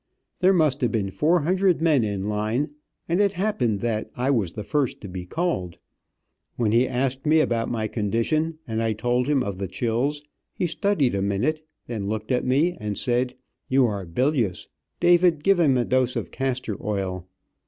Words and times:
There 0.39 0.51
must 0.51 0.81
have 0.81 0.91
been 0.91 1.11
four 1.11 1.41
hundred 1.41 1.79
men 1.79 2.03
in 2.03 2.27
line, 2.27 2.71
and 3.07 3.21
it 3.21 3.33
happened 3.33 3.81
that 3.81 4.09
I 4.15 4.31
was 4.31 4.53
the 4.53 4.63
first 4.63 4.99
to 5.01 5.07
be 5.07 5.27
called. 5.27 5.77
When 6.55 6.71
he 6.71 6.87
asked 6.87 7.23
me 7.27 7.39
about 7.39 7.69
my 7.69 7.87
condition, 7.87 8.57
and 8.67 8.81
I 8.81 8.93
told 8.93 9.27
him 9.27 9.43
of 9.43 9.59
the 9.59 9.67
chills, 9.67 10.23
he 10.55 10.65
studied 10.65 11.13
a 11.13 11.21
minute, 11.21 11.63
then 11.85 12.07
looked 12.07 12.31
at 12.31 12.43
me, 12.47 12.75
and 12.79 12.97
said, 12.97 13.35
You 13.69 13.85
are 13.85 14.07
bilious, 14.07 14.67
David, 14.99 15.43
give 15.43 15.59
him 15.59 15.77
a 15.77 15.85
dose 15.85 16.15
of 16.15 16.31
castor 16.31 16.83
oil. 16.83 17.27